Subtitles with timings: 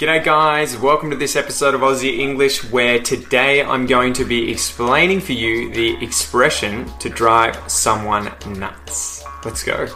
[0.00, 0.78] G'day, guys.
[0.78, 5.32] Welcome to this episode of Aussie English, where today I'm going to be explaining for
[5.32, 9.22] you the expression to drive someone nuts.
[9.44, 9.88] Let's go.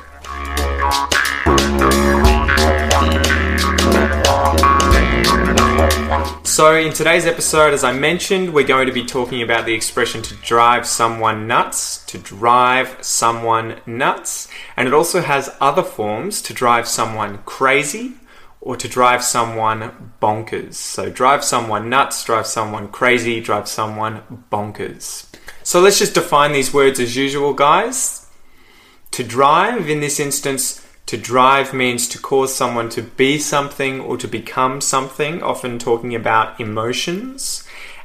[6.43, 10.21] So, in today's episode, as I mentioned, we're going to be talking about the expression
[10.21, 16.53] to drive someone nuts, to drive someone nuts, and it also has other forms to
[16.53, 18.17] drive someone crazy,
[18.65, 20.75] or to drive someone bonkers.
[20.75, 25.27] So, drive someone nuts, drive someone crazy, drive someone bonkers.
[25.63, 28.27] So, let's just define these words as usual, guys.
[29.13, 34.17] To drive, in this instance, to drive means to cause someone to be something or
[34.17, 37.65] to become something, often talking about emotions.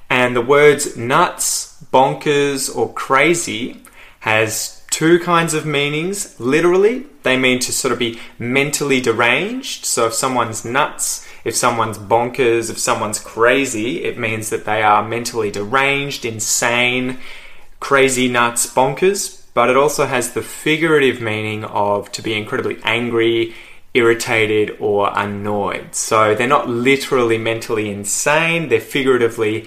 [0.10, 3.82] And the words nuts, bonkers, or crazy
[4.20, 6.38] has two kinds of meanings.
[6.42, 9.86] Literally, they mean to sort of be mentally deranged.
[9.86, 15.08] So if someone's nuts, if someone's bonkers, if someone's crazy, it means that they are
[15.08, 17.18] mentally deranged, insane,
[17.80, 19.46] crazy, nuts, bonkers.
[19.54, 23.56] But it also has the figurative meaning of to be incredibly angry,
[23.94, 25.96] irritated, or annoyed.
[25.96, 29.66] So they're not literally mentally insane, they're figuratively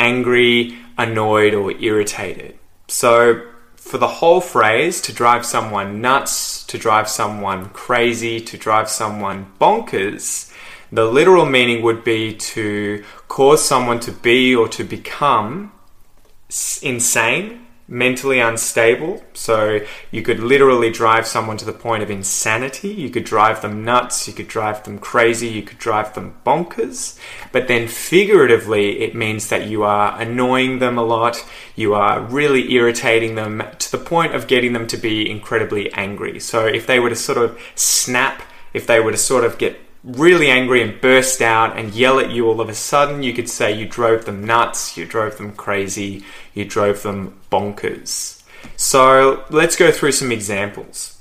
[0.00, 2.58] angry, annoyed, or irritated.
[2.88, 3.51] So
[3.82, 9.52] for the whole phrase to drive someone nuts, to drive someone crazy, to drive someone
[9.60, 10.50] bonkers,
[10.92, 15.72] the literal meaning would be to cause someone to be or to become
[16.80, 19.22] insane, mentally unstable.
[19.34, 22.88] So you could literally drive someone to the point of insanity.
[22.88, 24.26] You could drive them nuts.
[24.26, 25.48] You could drive them crazy.
[25.48, 27.18] You could drive them bonkers.
[27.52, 31.44] But then figuratively, it means that you are annoying them a lot.
[31.76, 36.40] You are really irritating them to the point of getting them to be incredibly angry.
[36.40, 39.78] So if they were to sort of snap, if they were to sort of get
[40.02, 43.48] really angry and burst out and yell at you all of a sudden, you could
[43.48, 46.24] say you drove them nuts, you drove them crazy,
[46.54, 48.42] you drove them bonkers.
[48.76, 51.18] So let's go through some examples.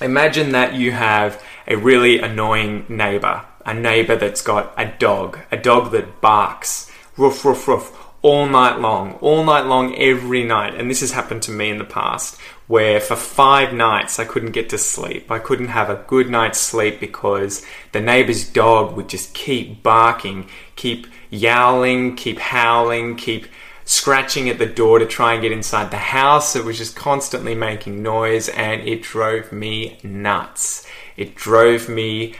[0.00, 5.56] Imagine that you have a really annoying neighbor, a neighbor that's got a dog, a
[5.56, 10.74] dog that barks, roof, roof, roof, all night long, all night long, every night.
[10.74, 14.50] And this has happened to me in the past where for five nights I couldn't
[14.50, 15.30] get to sleep.
[15.30, 20.48] I couldn't have a good night's sleep because the neighbor's dog would just keep barking,
[20.74, 23.46] keep yowling, keep howling, keep
[23.86, 26.54] scratching at the door to try and get inside the house.
[26.54, 30.86] It was just constantly making noise and it drove me nuts.
[31.16, 32.34] It drove me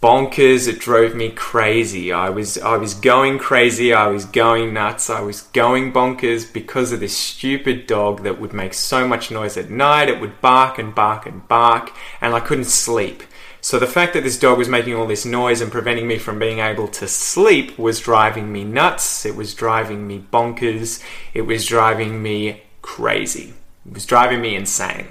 [0.00, 0.68] bonkers.
[0.68, 2.12] It drove me crazy.
[2.12, 3.92] I was I was going crazy.
[3.92, 5.10] I was going nuts.
[5.10, 9.56] I was going bonkers because of this stupid dog that would make so much noise
[9.56, 10.08] at night.
[10.08, 13.24] It would bark and bark and bark, and I couldn't sleep.
[13.66, 16.38] So the fact that this dog was making all this noise and preventing me from
[16.38, 19.26] being able to sleep was driving me nuts.
[19.26, 21.02] It was driving me bonkers.
[21.34, 23.54] It was driving me crazy.
[23.84, 25.08] It was driving me insane.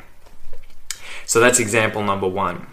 [1.25, 2.67] So that's example number one.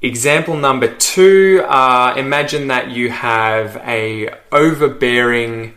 [0.00, 5.74] Example number two, uh, imagine that you have a overbearing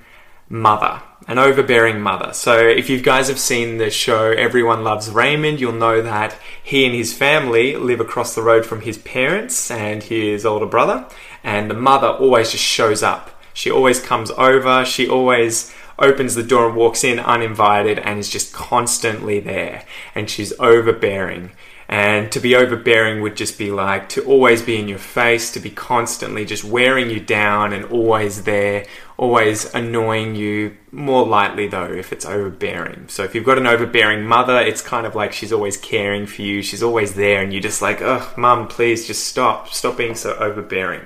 [0.47, 1.01] mother,
[1.31, 2.33] an overbearing mother.
[2.33, 6.85] So if you guys have seen the show Everyone Loves Raymond, you'll know that he
[6.85, 11.07] and his family live across the road from his parents and his older brother,
[11.41, 13.41] and the mother always just shows up.
[13.53, 18.29] She always comes over, she always opens the door and walks in uninvited and is
[18.29, 21.51] just constantly there, and she's overbearing.
[21.91, 25.59] And to be overbearing would just be like to always be in your face, to
[25.59, 28.85] be constantly just wearing you down and always there,
[29.17, 30.77] always annoying you.
[30.93, 33.09] More lightly though, if it's overbearing.
[33.09, 36.43] So if you've got an overbearing mother, it's kind of like she's always caring for
[36.43, 40.15] you, she's always there, and you're just like, oh, mum, please just stop, stop being
[40.15, 41.01] so overbearing.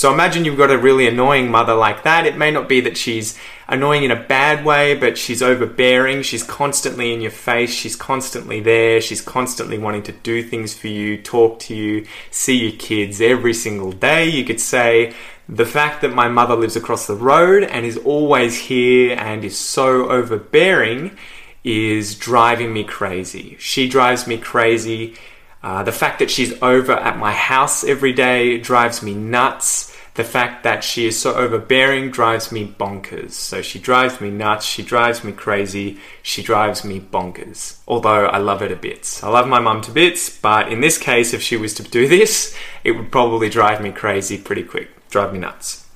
[0.00, 2.24] So imagine you've got a really annoying mother like that.
[2.24, 3.38] It may not be that she's
[3.68, 6.22] annoying in a bad way, but she's overbearing.
[6.22, 7.70] She's constantly in your face.
[7.70, 9.02] She's constantly there.
[9.02, 13.52] She's constantly wanting to do things for you, talk to you, see your kids every
[13.52, 14.26] single day.
[14.26, 15.12] You could say,
[15.50, 19.58] the fact that my mother lives across the road and is always here and is
[19.58, 21.14] so overbearing
[21.62, 23.54] is driving me crazy.
[23.58, 25.16] She drives me crazy.
[25.62, 29.94] Uh, the fact that she's over at my house every day drives me nuts.
[30.14, 33.32] The fact that she is so overbearing drives me bonkers.
[33.32, 37.78] So she drives me nuts, she drives me crazy, she drives me bonkers.
[37.86, 39.22] Although I love her to bits.
[39.22, 42.08] I love my mum to bits, but in this case, if she was to do
[42.08, 45.86] this, it would probably drive me crazy pretty quick, drive me nuts.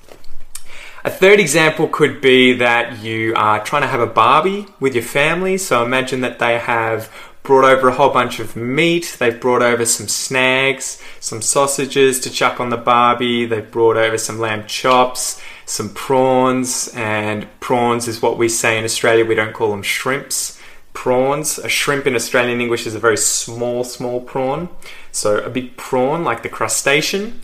[1.06, 5.04] A third example could be that you are trying to have a Barbie with your
[5.04, 5.58] family.
[5.58, 7.12] So imagine that they have
[7.44, 9.16] brought over a whole bunch of meat.
[9.20, 13.44] They've brought over some snags, some sausages to chuck on the barbie.
[13.44, 18.84] They've brought over some lamb chops, some prawns, and prawns is what we say in
[18.84, 19.26] Australia.
[19.26, 20.58] We don't call them shrimps.
[20.94, 21.58] Prawns.
[21.58, 24.70] A shrimp in Australian English is a very small, small prawn.
[25.12, 27.42] So a big prawn, like the crustacean.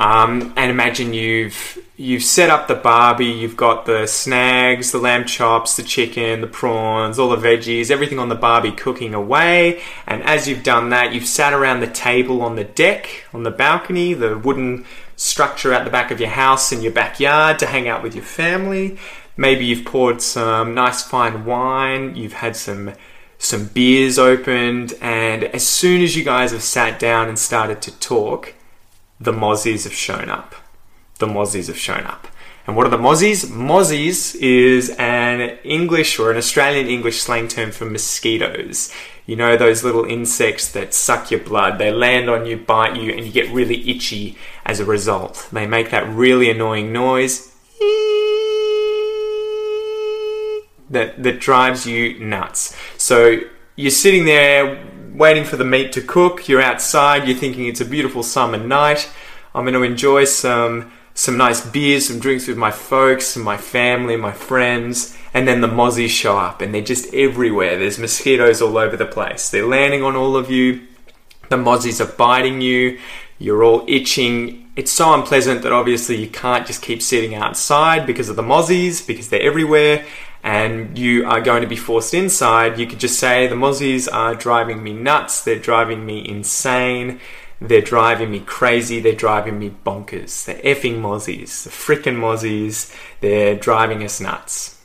[0.00, 5.26] Um, and imagine you've you've set up the barbie, you've got the snags, the lamb
[5.26, 9.82] chops, the chicken, the prawns, all the veggies, everything on the barbie cooking away.
[10.06, 13.50] And as you've done that, you've sat around the table on the deck, on the
[13.50, 14.86] balcony, the wooden
[15.16, 18.24] structure at the back of your house in your backyard to hang out with your
[18.24, 18.96] family.
[19.36, 22.94] Maybe you've poured some nice fine wine, you've had some
[23.36, 27.98] some beers opened, and as soon as you guys have sat down and started to
[27.98, 28.54] talk,
[29.20, 30.54] the mozzies have shown up.
[31.18, 32.26] The mozzies have shown up.
[32.66, 33.46] And what are the mozzies?
[33.46, 38.92] Mozzies is an English or an Australian English slang term for mosquitoes.
[39.26, 41.78] You know, those little insects that suck your blood.
[41.78, 45.48] They land on you, bite you, and you get really itchy as a result.
[45.52, 47.48] They make that really annoying noise
[50.90, 52.76] that, that drives you nuts.
[52.98, 53.40] So
[53.76, 54.84] you're sitting there
[55.20, 56.48] waiting for the meat to cook.
[56.48, 57.28] You're outside.
[57.28, 59.06] You're thinking it's a beautiful summer night.
[59.54, 63.58] I'm going to enjoy some some nice beers, some drinks with my folks, and my
[63.58, 65.14] family, my friends.
[65.34, 67.78] And then the mozzies show up, and they're just everywhere.
[67.78, 69.50] There's mosquitoes all over the place.
[69.50, 70.86] They're landing on all of you.
[71.50, 72.98] The mozzies are biting you.
[73.38, 74.70] You're all itching.
[74.74, 79.06] It's so unpleasant that obviously you can't just keep sitting outside because of the mozzies,
[79.06, 80.06] because they're everywhere
[80.42, 84.34] and you are going to be forced inside, you could just say, The mozzies are
[84.34, 87.20] driving me nuts, they're driving me insane,
[87.60, 90.44] they're driving me crazy, they're driving me bonkers.
[90.44, 94.78] They're effing mozzies, the frickin' mozzies, they're driving us nuts.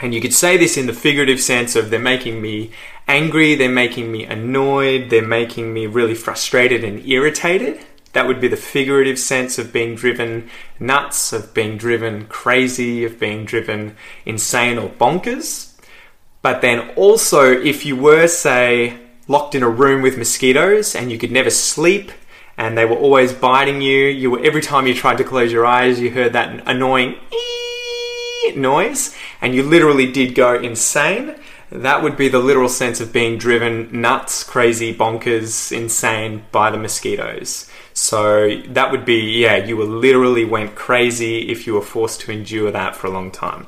[0.00, 2.72] And you could say this in the figurative sense of they're making me
[3.06, 7.84] angry, they're making me annoyed, they're making me really frustrated and irritated.
[8.12, 13.18] That would be the figurative sense of being driven nuts, of being driven crazy, of
[13.18, 15.72] being driven insane or bonkers.
[16.42, 18.98] But then also, if you were, say,
[19.28, 22.10] locked in a room with mosquitoes and you could never sleep
[22.58, 25.64] and they were always biting you, you were, every time you tried to close your
[25.64, 27.16] eyes, you heard that annoying
[28.56, 31.34] noise and you literally did go insane.
[31.74, 36.76] That would be the literal sense of being driven nuts, crazy, bonkers, insane by the
[36.76, 37.68] mosquitoes.
[37.94, 42.32] So that would be, yeah, you were literally went crazy if you were forced to
[42.32, 43.66] endure that for a long time.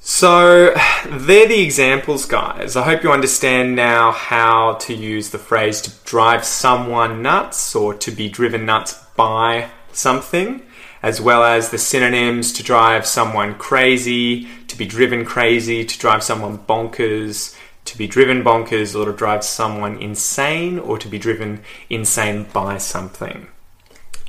[0.00, 0.74] So
[1.06, 2.76] they're the examples, guys.
[2.76, 7.94] I hope you understand now how to use the phrase to drive someone nuts or
[7.94, 10.62] to be driven nuts by something,
[11.02, 16.22] as well as the synonyms to drive someone crazy, to be driven crazy, to drive
[16.22, 21.62] someone bonkers, to be driven bonkers or to drive someone insane or to be driven
[21.90, 23.48] insane by something.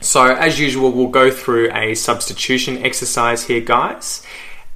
[0.01, 4.25] So, as usual, we'll go through a substitution exercise here, guys.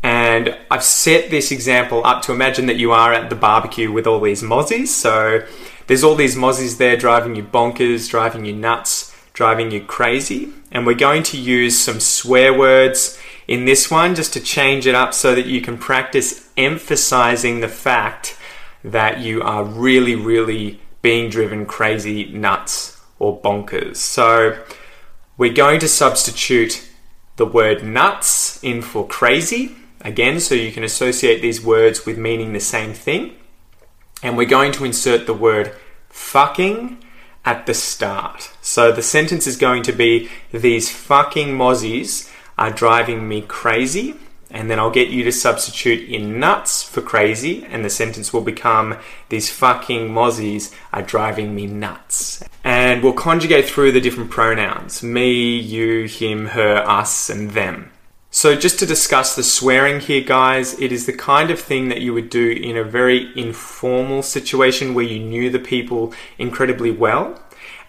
[0.02, 4.08] And I've set this example up to imagine that you are at the barbecue with
[4.08, 4.88] all these mozzies.
[4.88, 5.46] So,
[5.88, 10.52] there's all these mozzies there driving you bonkers, driving you nuts, driving you crazy.
[10.72, 14.96] And we're going to use some swear words in this one just to change it
[14.96, 18.36] up so that you can practice emphasizing the fact
[18.84, 23.98] that you are really, really being driven crazy, nuts, or bonkers.
[23.98, 24.60] So
[25.38, 26.90] we're going to substitute
[27.36, 32.54] the word nuts in for crazy again, so you can associate these words with meaning
[32.54, 33.36] the same thing.
[34.24, 35.74] And we're going to insert the word
[36.10, 37.04] fucking
[37.46, 38.52] at the start.
[38.62, 44.16] So the sentence is going to be These fucking mozzies are driving me crazy
[44.50, 48.42] and then I'll get you to substitute in nuts for crazy, and the sentence will
[48.42, 48.98] become
[49.30, 52.44] These fucking mozzies are driving me nuts.
[52.64, 57.92] And we'll conjugate through the different pronouns me, you, him, her, us, and them.
[58.30, 62.02] So, just to discuss the swearing here, guys, it is the kind of thing that
[62.02, 67.42] you would do in a very informal situation where you knew the people incredibly well.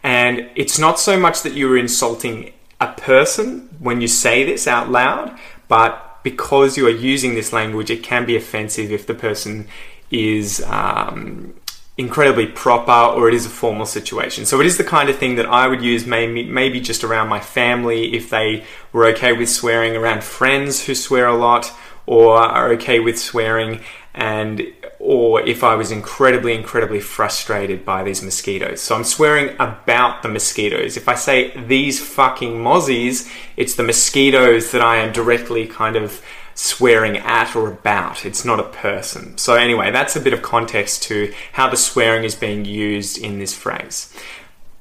[0.02, 4.68] And it's not so much that you were insulting a person when you say this
[4.68, 9.14] out loud, but because you are using this language, it can be offensive if the
[9.14, 9.66] person
[10.10, 11.54] is um,
[11.98, 14.46] incredibly proper or it is a formal situation.
[14.46, 17.28] So it is the kind of thing that I would use maybe, maybe just around
[17.28, 21.72] my family if they were okay with swearing, around friends who swear a lot
[22.06, 23.80] or are okay with swearing,
[24.14, 24.62] and
[24.98, 28.80] or if I was incredibly, incredibly frustrated by these mosquitoes.
[28.80, 30.96] So I'm swearing about the mosquitoes.
[30.96, 36.22] If I say these fucking mozzies, it's the mosquitoes that I am directly kind of
[36.58, 38.26] swearing at or about.
[38.26, 39.38] It's not a person.
[39.38, 43.38] So, anyway, that's a bit of context to how the swearing is being used in
[43.38, 44.12] this phrase.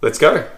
[0.01, 0.49] Let's go.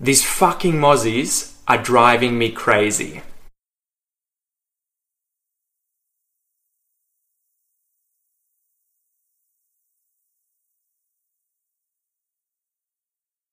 [0.00, 3.20] These fucking mozzies are driving me crazy.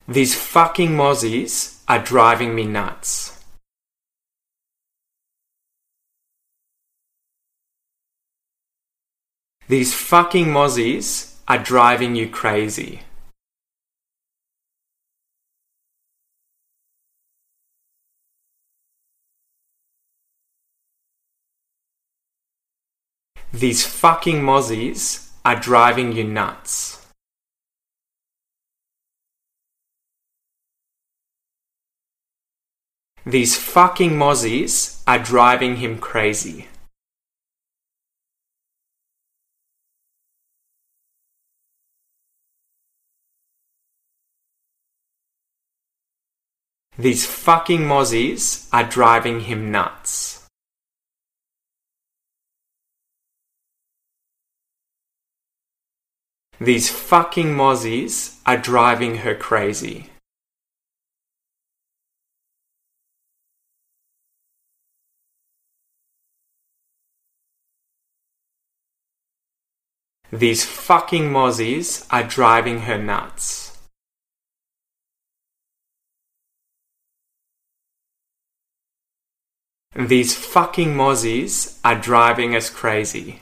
[0.08, 3.39] These fucking mozzies are driving me nuts.
[9.70, 13.02] These fucking mozzies are driving you crazy.
[23.54, 27.06] These fucking mozzies are driving you nuts.
[33.24, 36.70] These fucking mozzies are driving him crazy.
[47.00, 50.46] These fucking mozzies are driving him nuts.
[56.60, 60.10] These fucking mozzies are driving her crazy.
[70.34, 73.69] These fucking mozzies are driving her nuts.
[79.96, 83.42] These fucking mozzies are driving us crazy.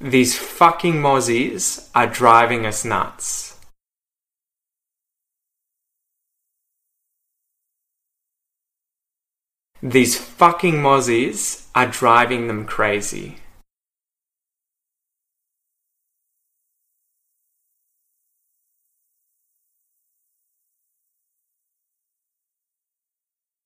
[0.00, 3.58] These fucking mozzies are driving us nuts.
[9.82, 13.36] These fucking mozzies are driving them crazy.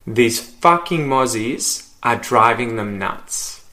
[0.06, 3.64] These fucking mozzies are driving them nuts.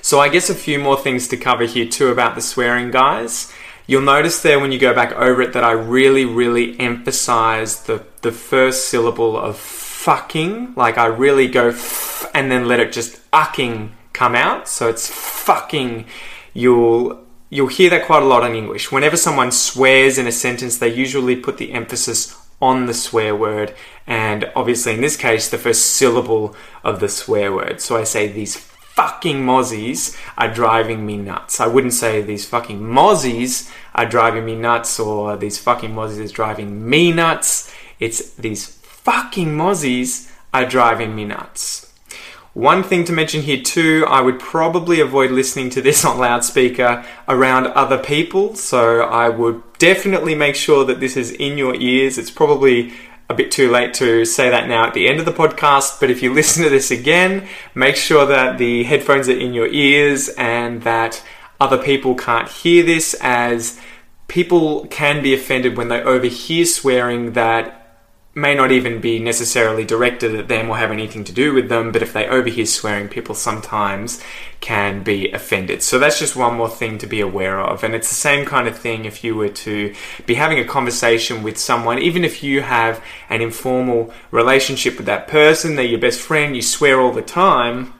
[0.00, 3.52] So I guess a few more things to cover here too about the swearing guys.
[3.88, 8.04] You'll notice there when you go back over it that I really, really emphasize the,
[8.22, 10.74] the first syllable of fucking.
[10.74, 14.68] Like I really go f- and then let it just ucking come out.
[14.68, 16.06] So it's fucking.
[16.54, 18.90] You'll you'll hear that quite a lot in English.
[18.90, 23.74] Whenever someone swears in a sentence, they usually put the emphasis on the swear word,
[24.06, 27.80] and obviously in this case, the first syllable of the swear word.
[27.80, 31.60] So I say these fucking mozzies are driving me nuts.
[31.60, 36.32] I wouldn't say these fucking mozzies are driving me nuts or these fucking mozzies is
[36.32, 37.70] driving me nuts.
[38.00, 41.85] It's these fucking mozzies are driving me nuts.
[42.56, 47.04] One thing to mention here too, I would probably avoid listening to this on loudspeaker
[47.28, 48.54] around other people.
[48.54, 52.16] So I would definitely make sure that this is in your ears.
[52.16, 52.94] It's probably
[53.28, 56.08] a bit too late to say that now at the end of the podcast, but
[56.08, 60.30] if you listen to this again, make sure that the headphones are in your ears
[60.38, 61.22] and that
[61.60, 63.78] other people can't hear this as
[64.28, 67.85] people can be offended when they overhear swearing that
[68.36, 71.90] may not even be necessarily directed at them or have anything to do with them,
[71.90, 74.22] but if they overhear swearing, people sometimes
[74.60, 75.82] can be offended.
[75.82, 77.82] So that's just one more thing to be aware of.
[77.82, 79.94] And it's the same kind of thing if you were to
[80.26, 85.28] be having a conversation with someone, even if you have an informal relationship with that
[85.28, 87.94] person, they're your best friend, you swear all the time.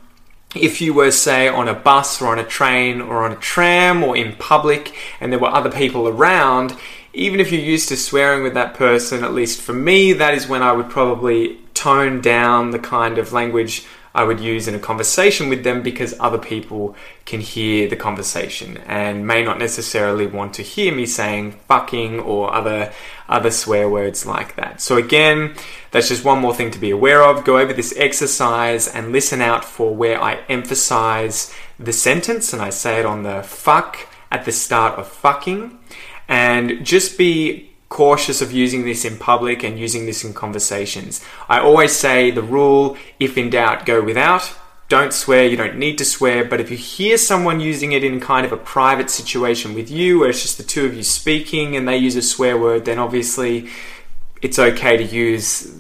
[0.55, 4.05] If you were, say, on a bus or on a train or on a tram
[4.05, 6.77] or in public and there were other people around,
[7.17, 10.47] even if you're used to swearing with that person, at least for me, that is
[10.47, 14.79] when I would probably tone down the kind of language I would use in a
[14.79, 16.95] conversation with them because other people
[17.25, 22.53] can hear the conversation and may not necessarily want to hear me saying fucking or
[22.53, 22.93] other
[23.29, 24.83] other swear words like that.
[24.83, 25.55] So again,
[25.93, 27.45] that's just one more thing to be aware of.
[27.45, 32.71] Go over this exercise and listen out for where I emphasize the sentence and I
[32.71, 35.79] say it on the fuck at the start of fucking
[36.29, 41.25] and just be cautious of using this in public and using this in conversations.
[41.49, 44.53] I always say the rule if in doubt, go without.
[44.89, 48.21] Don't swear, you don't need to swear, but if you hear someone using it in
[48.21, 51.75] kind of a private situation with you where it's just the two of you speaking
[51.75, 53.69] and they use a swear word, then obviously
[54.43, 55.73] it's okay to use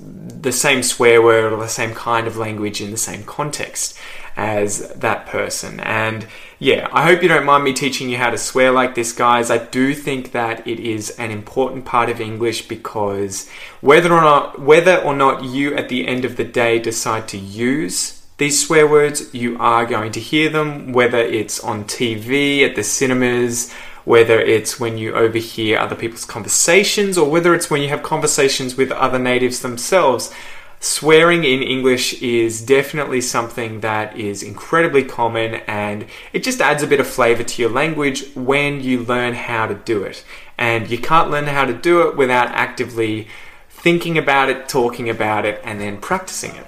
[0.46, 3.96] the same swear word or the same kind of language in the same context
[4.36, 5.78] as that person.
[5.80, 6.26] And
[6.58, 9.50] yeah, I hope you don't mind me teaching you how to swear like this, guys.
[9.50, 13.48] I do think that it is an important part of English because
[13.80, 17.38] whether or not whether or not you at the end of the day decide to
[17.38, 22.76] use these swear words, you are going to hear them, whether it's on TV, at
[22.76, 23.72] the cinemas,
[24.04, 28.76] whether it's when you overhear other people's conversations, or whether it's when you have conversations
[28.76, 30.30] with other natives themselves.
[30.78, 36.86] Swearing in English is definitely something that is incredibly common and it just adds a
[36.86, 40.24] bit of flavor to your language when you learn how to do it.
[40.58, 43.28] And you can't learn how to do it without actively
[43.68, 46.66] thinking about it, talking about it, and then practicing it.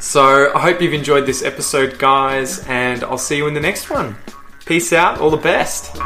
[0.00, 3.88] So I hope you've enjoyed this episode, guys, and I'll see you in the next
[3.90, 4.16] one.
[4.66, 5.96] Peace out, all the best.